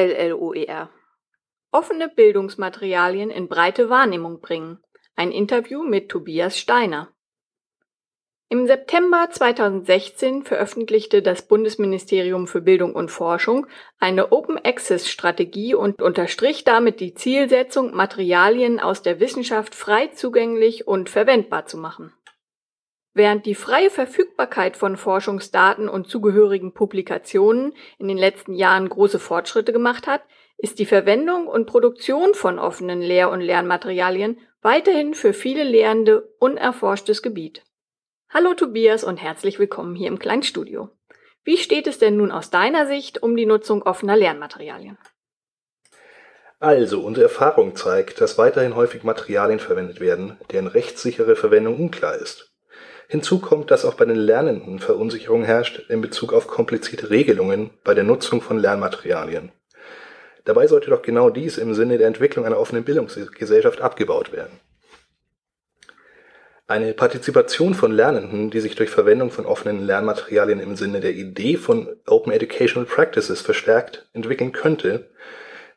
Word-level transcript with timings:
LLOER. 0.00 0.88
Offene 1.72 2.08
Bildungsmaterialien 2.08 3.30
in 3.30 3.48
breite 3.48 3.90
Wahrnehmung 3.90 4.40
bringen. 4.40 4.78
Ein 5.14 5.30
Interview 5.30 5.82
mit 5.82 6.08
Tobias 6.08 6.58
Steiner. 6.58 7.12
Im 8.48 8.66
September 8.66 9.28
2016 9.30 10.42
veröffentlichte 10.42 11.22
das 11.22 11.42
Bundesministerium 11.42 12.48
für 12.48 12.60
Bildung 12.60 12.94
und 12.94 13.10
Forschung 13.10 13.66
eine 14.00 14.32
Open 14.32 14.58
Access 14.58 15.08
Strategie 15.08 15.74
und 15.74 16.02
unterstrich 16.02 16.64
damit 16.64 16.98
die 16.98 17.14
Zielsetzung, 17.14 17.94
Materialien 17.94 18.80
aus 18.80 19.02
der 19.02 19.20
Wissenschaft 19.20 19.74
frei 19.76 20.08
zugänglich 20.08 20.88
und 20.88 21.10
verwendbar 21.10 21.66
zu 21.66 21.76
machen. 21.76 22.12
Während 23.12 23.44
die 23.44 23.56
freie 23.56 23.90
Verfügbarkeit 23.90 24.76
von 24.76 24.96
Forschungsdaten 24.96 25.88
und 25.88 26.08
zugehörigen 26.08 26.72
Publikationen 26.72 27.74
in 27.98 28.06
den 28.06 28.18
letzten 28.18 28.54
Jahren 28.54 28.88
große 28.88 29.18
Fortschritte 29.18 29.72
gemacht 29.72 30.06
hat, 30.06 30.22
ist 30.58 30.78
die 30.78 30.86
Verwendung 30.86 31.48
und 31.48 31.66
Produktion 31.66 32.34
von 32.34 32.58
offenen 32.58 33.00
Lehr- 33.00 33.30
und 33.30 33.40
Lernmaterialien 33.40 34.38
weiterhin 34.62 35.14
für 35.14 35.32
viele 35.32 35.64
Lehrende 35.64 36.34
unerforschtes 36.38 37.22
Gebiet. 37.22 37.64
Hallo 38.28 38.54
Tobias 38.54 39.02
und 39.02 39.16
herzlich 39.16 39.58
willkommen 39.58 39.96
hier 39.96 40.06
im 40.06 40.20
Kleinstudio. 40.20 40.90
Wie 41.42 41.56
steht 41.56 41.88
es 41.88 41.98
denn 41.98 42.16
nun 42.16 42.30
aus 42.30 42.50
deiner 42.50 42.86
Sicht 42.86 43.22
um 43.22 43.34
die 43.34 43.46
Nutzung 43.46 43.82
offener 43.82 44.16
Lernmaterialien? 44.16 44.98
Also, 46.60 47.00
unsere 47.00 47.24
Erfahrung 47.24 47.74
zeigt, 47.74 48.20
dass 48.20 48.36
weiterhin 48.36 48.76
häufig 48.76 49.02
Materialien 49.02 49.58
verwendet 49.58 49.98
werden, 49.98 50.38
deren 50.52 50.66
rechtssichere 50.66 51.34
Verwendung 51.34 51.80
unklar 51.80 52.16
ist. 52.16 52.49
Hinzu 53.10 53.40
kommt, 53.40 53.72
dass 53.72 53.84
auch 53.84 53.94
bei 53.94 54.04
den 54.04 54.14
Lernenden 54.14 54.78
Verunsicherung 54.78 55.42
herrscht 55.42 55.80
in 55.88 56.00
Bezug 56.00 56.32
auf 56.32 56.46
komplizierte 56.46 57.10
Regelungen 57.10 57.70
bei 57.82 57.92
der 57.92 58.04
Nutzung 58.04 58.40
von 58.40 58.56
Lernmaterialien. 58.56 59.50
Dabei 60.44 60.68
sollte 60.68 60.90
doch 60.90 61.02
genau 61.02 61.28
dies 61.28 61.58
im 61.58 61.74
Sinne 61.74 61.98
der 61.98 62.06
Entwicklung 62.06 62.46
einer 62.46 62.60
offenen 62.60 62.84
Bildungsgesellschaft 62.84 63.80
abgebaut 63.80 64.32
werden. 64.32 64.60
Eine 66.68 66.94
Partizipation 66.94 67.74
von 67.74 67.90
Lernenden, 67.90 68.52
die 68.52 68.60
sich 68.60 68.76
durch 68.76 68.90
Verwendung 68.90 69.32
von 69.32 69.44
offenen 69.44 69.84
Lernmaterialien 69.84 70.60
im 70.60 70.76
Sinne 70.76 71.00
der 71.00 71.14
Idee 71.14 71.56
von 71.56 71.88
Open 72.06 72.32
Educational 72.32 72.86
Practices 72.86 73.40
verstärkt 73.40 74.06
entwickeln 74.12 74.52
könnte, 74.52 75.10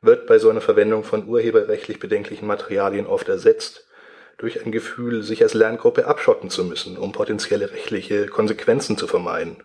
wird 0.01 0.27
bei 0.27 0.37
so 0.37 0.51
einer 0.51 0.61
Verwendung 0.61 1.03
von 1.03 1.27
urheberrechtlich 1.27 1.97
bedenklichen 1.97 2.45
Materialien 2.45 3.07
oft 3.07 3.27
ersetzt 3.27 3.87
durch 4.37 4.65
ein 4.65 4.71
Gefühl, 4.71 5.23
sich 5.23 5.41
als 5.41 5.53
Lerngruppe 5.53 6.05
abschotten 6.07 6.49
zu 6.49 6.65
müssen, 6.65 6.97
um 6.97 7.11
potenzielle 7.11 7.71
rechtliche 7.71 8.27
Konsequenzen 8.27 8.97
zu 8.97 9.07
vermeiden. 9.07 9.63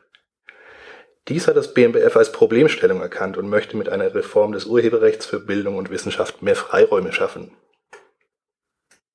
Dies 1.29 1.47
hat 1.47 1.57
das 1.57 1.75
BMBF 1.75 2.17
als 2.17 2.33
Problemstellung 2.33 3.03
erkannt 3.03 3.37
und 3.37 3.51
möchte 3.51 3.77
mit 3.77 3.89
einer 3.89 4.15
Reform 4.15 4.53
des 4.53 4.65
Urheberrechts 4.65 5.27
für 5.27 5.41
Bildung 5.41 5.77
und 5.77 5.91
Wissenschaft 5.91 6.43
mehr 6.43 6.57
Freiräume 6.57 7.13
schaffen. 7.13 7.53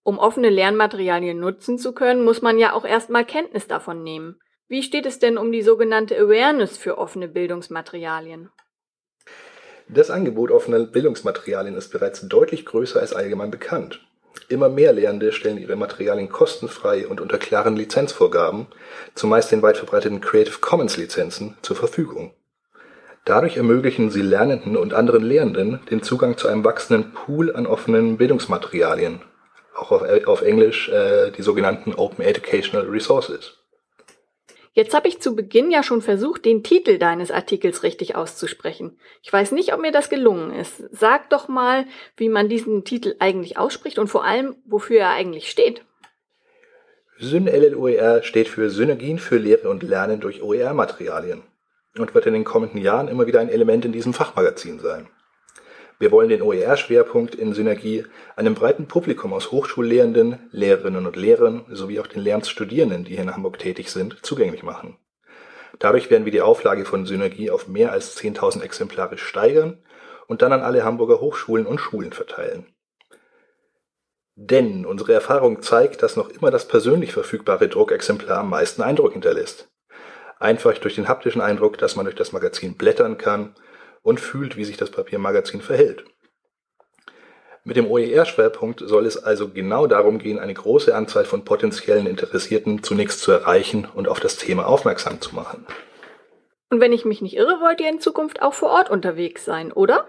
Um 0.04 0.20
offene 0.20 0.50
Lernmaterialien 0.50 1.40
nutzen 1.40 1.80
zu 1.80 1.94
können, 1.94 2.24
muss 2.24 2.42
man 2.42 2.60
ja 2.60 2.74
auch 2.74 2.86
erstmal 2.86 3.26
Kenntnis 3.26 3.68
davon 3.68 4.04
nehmen. 4.04 4.40
Wie 4.68 4.84
steht 4.84 5.06
es 5.06 5.20
denn 5.20 5.38
um 5.38 5.52
die 5.52 5.62
sogenannte 5.62 6.18
Awareness 6.18 6.78
für 6.78 6.98
offene 6.98 7.28
Bildungsmaterialien? 7.28 8.50
Das 9.88 10.12
Angebot 10.12 10.52
offener 10.52 10.86
Bildungsmaterialien 10.86 11.76
ist 11.76 11.90
bereits 11.92 12.28
deutlich 12.28 12.66
größer 12.66 13.00
als 13.00 13.14
allgemein 13.14 13.52
bekannt. 13.52 14.06
Immer 14.50 14.70
mehr 14.70 14.94
Lehrende 14.94 15.32
stellen 15.32 15.58
ihre 15.58 15.76
Materialien 15.76 16.30
kostenfrei 16.30 17.08
und 17.08 17.22
unter 17.22 17.38
klaren 17.38 17.76
Lizenzvorgaben, 17.76 18.68
zumeist 19.16 19.52
den 19.52 19.62
weit 19.62 19.78
verbreiteten 19.78 20.22
Creative 20.22 20.60
Commons 20.60 20.98
Lizenzen, 20.98 21.58
zur 21.62 21.76
Verfügung. 21.76 22.34
Dadurch 23.26 23.58
ermöglichen 23.58 24.10
sie 24.10 24.22
Lernenden 24.22 24.76
und 24.76 24.94
anderen 24.94 25.24
Lehrenden 25.24 25.80
den 25.90 26.04
Zugang 26.04 26.38
zu 26.38 26.50
einem 26.50 26.66
wachsenden 26.66 27.14
Pool 27.14 27.56
an 27.56 27.66
offenen 27.66 28.18
Bildungsmaterialien, 28.18 29.22
auch 29.76 29.92
auf, 29.92 30.04
auf 30.28 30.42
Englisch 30.42 30.90
äh, 30.90 31.32
die 31.32 31.42
sogenannten 31.42 31.94
Open 31.94 32.26
Educational 32.26 32.88
Resources. 32.88 33.63
Jetzt 34.76 34.96
habe 34.96 35.08
ich 35.08 35.22
zu 35.22 35.36
Beginn 35.36 35.70
ja 35.70 35.84
schon 35.84 36.02
versucht, 36.02 36.46
den 36.46 36.64
Titel 36.64 36.98
deines 36.98 37.30
Artikels 37.30 37.84
richtig 37.84 38.16
auszusprechen. 38.16 38.98
Ich 39.22 39.32
weiß 39.32 39.52
nicht, 39.52 39.72
ob 39.72 39.80
mir 39.80 39.92
das 39.92 40.10
gelungen 40.10 40.52
ist. 40.52 40.84
Sag 40.92 41.30
doch 41.30 41.48
mal, 41.48 41.86
wie 42.18 42.28
man 42.28 42.50
diesen 42.50 42.84
Titel 42.84 43.16
eigentlich 43.20 43.58
ausspricht 43.58 44.00
und 44.00 44.08
vor 44.08 44.26
allem, 44.26 44.56
wofür 44.66 45.02
er 45.02 45.10
eigentlich 45.12 45.52
steht. 45.52 45.86
SynLLOER 47.20 48.24
steht 48.24 48.48
für 48.48 48.72
Synergien 48.72 49.20
für 49.20 49.38
Lehre 49.38 49.70
und 49.70 49.84
Lernen 49.84 50.20
durch 50.20 50.42
OER-Materialien 50.42 51.44
und 52.00 52.16
wird 52.16 52.26
in 52.26 52.34
den 52.34 52.44
kommenden 52.44 52.82
Jahren 52.82 53.08
immer 53.08 53.28
wieder 53.28 53.40
ein 53.40 53.50
Element 53.50 53.86
in 53.86 53.92
diesem 53.92 54.16
Fachmagazin 54.16 54.80
sein. 54.80 55.08
Wir 56.04 56.12
wollen 56.12 56.28
den 56.28 56.42
OER-Schwerpunkt 56.42 57.34
in 57.34 57.54
Synergie 57.54 58.06
einem 58.36 58.56
breiten 58.56 58.90
Publikum 58.90 59.32
aus 59.32 59.54
Hochschullehrenden, 59.54 60.38
Lehrerinnen 60.52 61.06
und 61.06 61.16
Lehrern 61.16 61.64
sowie 61.70 62.02
auch 62.02 62.08
den 62.08 62.22
Lehramtsstudierenden, 62.22 63.06
die 63.06 63.12
hier 63.14 63.22
in 63.22 63.34
Hamburg 63.34 63.58
tätig 63.58 63.90
sind, 63.90 64.18
zugänglich 64.22 64.64
machen. 64.64 64.98
Dadurch 65.80 66.12
werden 66.12 66.26
wir 66.26 66.34
die 66.34 66.42
Auflage 66.42 66.84
von 66.84 67.06
Synergie 67.06 67.50
auf 67.50 67.70
mehr 67.70 67.94
als 67.94 68.18
10.000 68.18 68.64
Exemplare 68.64 69.18
steigern 69.18 69.82
und 70.28 70.42
dann 70.42 70.52
an 70.52 70.60
alle 70.60 70.84
Hamburger 70.84 71.22
Hochschulen 71.22 71.66
und 71.66 71.78
Schulen 71.78 72.12
verteilen. 72.12 72.66
Denn 74.36 74.86
unsere 74.86 75.14
Erfahrung 75.14 75.62
zeigt, 75.62 76.04
dass 76.04 76.18
noch 76.18 76.28
immer 76.28 76.52
das 76.52 76.68
persönlich 76.68 77.14
verfügbare 77.14 77.70
Druckexemplar 77.70 78.40
am 78.40 78.50
meisten 78.50 78.82
Eindruck 78.82 79.14
hinterlässt. 79.14 79.70
Einfach 80.38 80.78
durch 80.80 80.96
den 80.96 81.08
haptischen 81.08 81.40
Eindruck, 81.40 81.78
dass 81.78 81.96
man 81.96 82.04
durch 82.04 82.18
das 82.18 82.34
Magazin 82.34 82.76
blättern 82.76 83.18
kann 83.18 83.56
und 84.04 84.20
fühlt, 84.20 84.56
wie 84.58 84.66
sich 84.66 84.78
das 84.78 84.92
Papiermagazin 84.92 85.62
verhält. 85.62 86.06
Mit 87.66 87.78
dem 87.78 87.90
OER-Schwerpunkt 87.90 88.82
soll 88.86 89.06
es 89.06 89.18
also 89.18 89.48
genau 89.48 89.88
darum 89.88 90.20
gehen, 90.20 90.38
eine 90.38 90.54
große 90.54 90.94
Anzahl 90.94 91.24
von 91.24 91.46
potenziellen 91.46 92.08
Interessierten 92.08 92.84
zunächst 92.84 93.22
zu 93.22 93.32
erreichen 93.32 93.88
und 93.96 94.10
auf 94.10 94.20
das 94.20 94.36
Thema 94.36 94.68
aufmerksam 94.68 95.22
zu 95.22 95.34
machen. 95.34 95.66
Und 96.70 96.82
wenn 96.82 96.92
ich 96.92 97.06
mich 97.06 97.22
nicht 97.22 97.38
irre, 97.38 97.62
wollt 97.62 97.80
ihr 97.80 97.90
in 97.90 98.02
Zukunft 98.02 98.42
auch 98.42 98.54
vor 98.54 98.70
Ort 98.70 98.90
unterwegs 98.90 99.46
sein, 99.46 99.72
oder? 99.72 100.08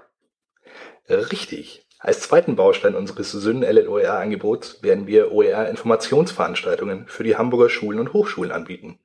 Richtig. 1.08 1.86
Als 2.00 2.20
zweiten 2.20 2.56
Baustein 2.56 2.96
unseres 2.96 3.30
Syn-LLOER-Angebots 3.30 4.82
werden 4.82 5.06
wir 5.06 5.30
OER-Informationsveranstaltungen 5.30 7.06
für 7.06 7.22
die 7.22 7.36
Hamburger 7.36 7.68
Schulen 7.68 8.00
und 8.00 8.12
Hochschulen 8.12 8.50
anbieten. 8.50 8.98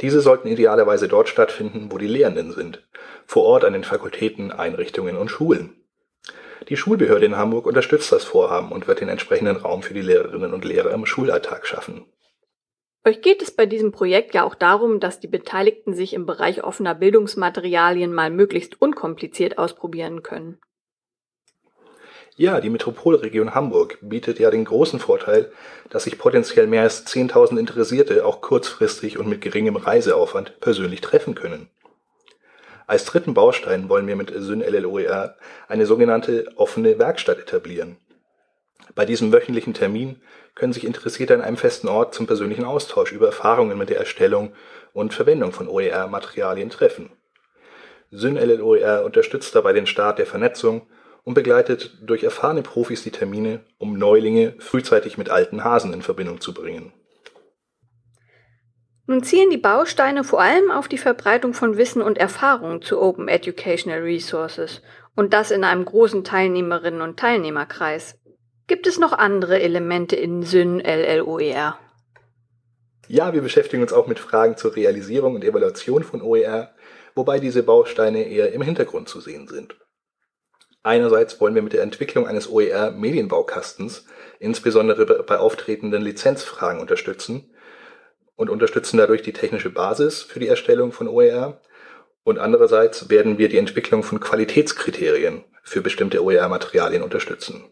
Diese 0.00 0.20
sollten 0.20 0.48
idealerweise 0.48 1.08
dort 1.08 1.28
stattfinden, 1.28 1.90
wo 1.90 1.98
die 1.98 2.06
Lehrenden 2.06 2.52
sind, 2.52 2.86
vor 3.24 3.44
Ort 3.44 3.64
an 3.64 3.72
den 3.72 3.84
Fakultäten, 3.84 4.52
Einrichtungen 4.52 5.16
und 5.16 5.30
Schulen. 5.30 5.74
Die 6.68 6.76
Schulbehörde 6.76 7.26
in 7.26 7.36
Hamburg 7.36 7.66
unterstützt 7.66 8.12
das 8.12 8.24
Vorhaben 8.24 8.72
und 8.72 8.88
wird 8.88 9.00
den 9.00 9.08
entsprechenden 9.08 9.56
Raum 9.56 9.82
für 9.82 9.94
die 9.94 10.02
Lehrerinnen 10.02 10.52
und 10.52 10.64
Lehrer 10.64 10.90
im 10.90 11.06
Schulalltag 11.06 11.66
schaffen. 11.66 12.04
Euch 13.06 13.22
geht 13.22 13.40
es 13.40 13.52
bei 13.52 13.66
diesem 13.66 13.92
Projekt 13.92 14.34
ja 14.34 14.42
auch 14.42 14.56
darum, 14.56 14.98
dass 14.98 15.20
die 15.20 15.28
Beteiligten 15.28 15.94
sich 15.94 16.12
im 16.12 16.26
Bereich 16.26 16.64
offener 16.64 16.94
Bildungsmaterialien 16.94 18.12
mal 18.12 18.30
möglichst 18.30 18.82
unkompliziert 18.82 19.58
ausprobieren 19.58 20.24
können. 20.24 20.58
Ja, 22.38 22.60
die 22.60 22.68
Metropolregion 22.68 23.54
Hamburg 23.54 23.96
bietet 24.02 24.38
ja 24.38 24.50
den 24.50 24.66
großen 24.66 25.00
Vorteil, 25.00 25.50
dass 25.88 26.04
sich 26.04 26.18
potenziell 26.18 26.66
mehr 26.66 26.82
als 26.82 27.06
10.000 27.06 27.58
Interessierte 27.58 28.26
auch 28.26 28.42
kurzfristig 28.42 29.18
und 29.18 29.26
mit 29.26 29.40
geringem 29.40 29.76
Reiseaufwand 29.76 30.60
persönlich 30.60 31.00
treffen 31.00 31.34
können. 31.34 31.70
Als 32.86 33.06
dritten 33.06 33.32
Baustein 33.32 33.88
wollen 33.88 34.06
wir 34.06 34.16
mit 34.16 34.30
SynLLOER 34.36 35.36
eine 35.66 35.86
sogenannte 35.86 36.46
offene 36.56 36.98
Werkstatt 36.98 37.38
etablieren. 37.38 37.96
Bei 38.94 39.06
diesem 39.06 39.32
wöchentlichen 39.32 39.72
Termin 39.72 40.20
können 40.54 40.74
sich 40.74 40.84
Interessierte 40.84 41.34
an 41.34 41.40
einem 41.40 41.56
festen 41.56 41.88
Ort 41.88 42.14
zum 42.14 42.26
persönlichen 42.26 42.66
Austausch 42.66 43.12
über 43.12 43.26
Erfahrungen 43.26 43.78
mit 43.78 43.88
der 43.88 43.98
Erstellung 43.98 44.52
und 44.92 45.14
Verwendung 45.14 45.52
von 45.52 45.68
OER-Materialien 45.68 46.68
treffen. 46.68 47.10
SynLLOER 48.10 49.06
unterstützt 49.06 49.54
dabei 49.54 49.72
den 49.72 49.86
Start 49.86 50.18
der 50.18 50.26
Vernetzung 50.26 50.86
und 51.26 51.34
begleitet 51.34 51.98
durch 52.02 52.22
erfahrene 52.22 52.62
Profis 52.62 53.02
die 53.02 53.10
Termine, 53.10 53.64
um 53.78 53.98
Neulinge 53.98 54.54
frühzeitig 54.60 55.18
mit 55.18 55.28
alten 55.28 55.64
Hasen 55.64 55.92
in 55.92 56.00
Verbindung 56.00 56.40
zu 56.40 56.54
bringen. 56.54 56.92
Nun 59.08 59.24
zielen 59.24 59.50
die 59.50 59.56
Bausteine 59.56 60.22
vor 60.22 60.40
allem 60.40 60.70
auf 60.70 60.86
die 60.86 60.98
Verbreitung 60.98 61.52
von 61.52 61.76
Wissen 61.76 62.00
und 62.00 62.16
Erfahrung 62.16 62.80
zu 62.80 63.02
Open 63.02 63.26
Educational 63.26 64.02
Resources 64.02 64.82
und 65.16 65.32
das 65.32 65.50
in 65.50 65.64
einem 65.64 65.84
großen 65.84 66.22
Teilnehmerinnen- 66.22 67.02
und 67.02 67.18
Teilnehmerkreis. 67.18 68.20
Gibt 68.68 68.86
es 68.86 69.00
noch 69.00 69.12
andere 69.12 69.60
Elemente 69.60 70.14
in 70.14 70.44
Syn 70.44 70.78
LLOER? 70.78 71.76
Ja, 73.08 73.32
wir 73.32 73.42
beschäftigen 73.42 73.82
uns 73.82 73.92
auch 73.92 74.06
mit 74.06 74.20
Fragen 74.20 74.56
zur 74.56 74.76
Realisierung 74.76 75.34
und 75.34 75.44
Evaluation 75.44 76.04
von 76.04 76.22
OER, 76.22 76.72
wobei 77.16 77.40
diese 77.40 77.64
Bausteine 77.64 78.28
eher 78.28 78.52
im 78.52 78.62
Hintergrund 78.62 79.08
zu 79.08 79.20
sehen 79.20 79.48
sind. 79.48 79.76
Einerseits 80.86 81.40
wollen 81.40 81.56
wir 81.56 81.62
mit 81.62 81.72
der 81.72 81.82
Entwicklung 81.82 82.28
eines 82.28 82.48
OER-Medienbaukastens 82.48 84.06
insbesondere 84.38 85.24
bei 85.24 85.36
auftretenden 85.36 86.00
Lizenzfragen 86.00 86.80
unterstützen 86.80 87.50
und 88.36 88.50
unterstützen 88.50 88.96
dadurch 88.96 89.22
die 89.22 89.32
technische 89.32 89.70
Basis 89.70 90.22
für 90.22 90.38
die 90.38 90.46
Erstellung 90.46 90.92
von 90.92 91.08
OER 91.08 91.60
Und 92.22 92.38
andererseits 92.38 93.10
werden 93.10 93.36
wir 93.36 93.48
die 93.48 93.58
Entwicklung 93.58 94.04
von 94.04 94.20
Qualitätskriterien 94.20 95.42
für 95.64 95.82
bestimmte 95.82 96.22
OER-Materialien 96.22 97.02
unterstützen. 97.02 97.64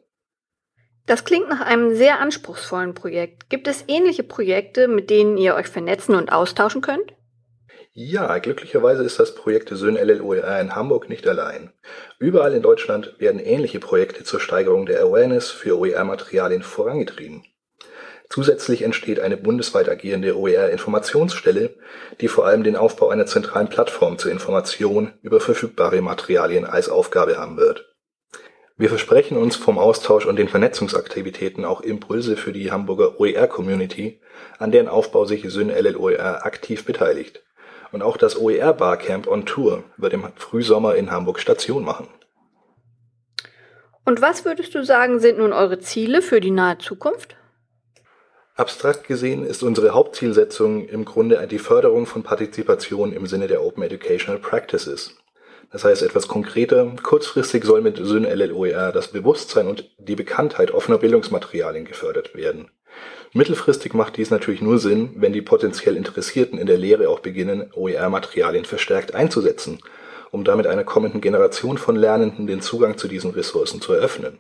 Das 1.06 1.25
klingt 1.25 1.49
nach 1.49 1.61
einem 1.61 1.94
sehr 1.94 2.19
anspruchsvollen 2.19 2.94
Projekt. 2.94 3.49
Gibt 3.49 3.69
es 3.69 3.84
ähnliche 3.87 4.25
Projekte, 4.25 4.88
mit 4.88 5.08
denen 5.08 5.37
ihr 5.37 5.55
euch 5.55 5.69
vernetzen 5.69 6.16
und 6.16 6.32
austauschen 6.32 6.82
könnt? 6.82 7.14
Ja, 7.96 8.38
glücklicherweise 8.38 9.05
ist 9.05 9.20
das 9.20 9.37
Projekt 9.37 9.69
Syn 9.69 9.94
LLOER 9.94 10.61
in 10.61 10.75
Hamburg 10.75 11.08
nicht 11.08 11.29
allein. 11.29 11.70
Überall 12.19 12.52
in 12.52 12.61
Deutschland 12.61 13.14
werden 13.20 13.38
ähnliche 13.38 13.79
Projekte 13.79 14.25
zur 14.25 14.41
Steigerung 14.41 14.85
der 14.85 15.00
Awareness 15.00 15.52
für 15.52 15.79
OER-Materialien 15.79 16.64
vorangetrieben. 16.64 17.44
Zusätzlich 18.29 18.82
entsteht 18.82 19.20
eine 19.20 19.37
bundesweit 19.37 19.88
agierende 19.88 20.37
OER-Informationsstelle, 20.37 21.76
die 22.20 22.26
vor 22.26 22.46
allem 22.46 22.64
den 22.64 22.75
Aufbau 22.75 23.11
einer 23.11 23.26
zentralen 23.26 23.69
Plattform 23.69 24.19
zur 24.19 24.32
Information 24.32 25.12
über 25.23 25.38
verfügbare 25.38 26.00
Materialien 26.00 26.64
als 26.64 26.88
Aufgabe 26.88 27.38
haben 27.38 27.58
wird. 27.58 27.94
Wir 28.76 28.88
versprechen 28.88 29.37
uns 29.37 29.55
vom 29.55 29.79
Austausch 29.79 30.26
und 30.26 30.35
den 30.35 30.49
Vernetzungsaktivitäten 30.49 31.64
auch 31.64 31.81
Impulse 31.81 32.37
für 32.37 32.52
die 32.52 32.73
Hamburger 32.73 33.20
OER-Community, 33.20 34.20
an 34.58 34.73
deren 34.73 34.88
Aufbau 34.88 35.26
sich 35.26 35.49
Syn 35.49 35.70
LLOER 35.70 36.44
aktiv 36.44 36.85
beteiligt. 36.85 37.44
Und 37.94 38.02
auch 38.02 38.17
das 38.17 38.37
OER 38.37 38.73
Barcamp 38.73 39.29
on 39.29 39.46
Tour 39.46 39.85
wird 39.99 40.12
im 40.14 40.25
Frühsommer 40.35 40.96
in 40.96 41.12
Hamburg 41.12 41.38
Station 41.38 41.85
machen. 41.85 42.08
Und 44.05 44.20
was 44.20 44.44
würdest 44.44 44.75
du 44.75 44.85
sagen, 44.85 45.20
sind 45.20 45.38
nun 45.38 45.52
eure 45.52 45.79
Ziele 45.79 46.20
für 46.20 46.41
die 46.41 46.50
nahe 46.50 46.76
Zukunft? 46.79 47.37
Abstrakt 48.56 49.06
gesehen 49.06 49.46
ist 49.46 49.62
unsere 49.62 49.91
Hauptzielsetzung 49.91 50.88
im 50.88 51.05
Grunde 51.05 51.46
die 51.46 51.61
Förderung 51.61 52.06
von 52.06 52.25
Partizipation 52.25 53.12
im 53.12 53.29
Sinne 53.29 53.46
der 53.46 53.62
Open 53.62 53.85
Educational 53.85 54.40
Practices. 54.40 55.17
Das 55.70 55.85
heißt 55.85 56.02
etwas 56.02 56.26
konkreter, 56.26 56.97
kurzfristig 57.00 57.64
soll 57.64 57.81
mit 57.81 57.99
Syn 57.99 58.25
LLOER 58.25 58.90
das 58.90 59.06
Bewusstsein 59.06 59.69
und 59.69 59.88
die 59.99 60.17
Bekanntheit 60.17 60.73
offener 60.73 60.99
Bildungsmaterialien 60.99 61.85
gefördert 61.85 62.35
werden. 62.35 62.73
Mittelfristig 63.32 63.94
macht 63.94 64.17
dies 64.17 64.31
natürlich 64.31 64.62
nur 64.62 64.79
Sinn, 64.79 65.11
wenn 65.17 65.32
die 65.32 65.43
potenziell 65.43 65.96
Interessierten 65.96 66.58
in 66.58 66.67
der 66.67 66.79
Lehre 66.79 67.08
auch 67.08 67.20
beginnen, 67.20 67.70
OER-Materialien 67.75 68.64
verstärkt 68.64 69.14
einzusetzen, 69.14 69.81
um 70.31 70.44
damit 70.44 70.67
einer 70.67 70.85
kommenden 70.85 71.20
Generation 71.20 71.79
von 71.79 71.96
Lernenden 71.96 72.46
den 72.46 72.61
Zugang 72.61 72.96
zu 72.96 73.08
diesen 73.08 73.32
Ressourcen 73.32 73.81
zu 73.81 73.93
eröffnen. 73.93 74.38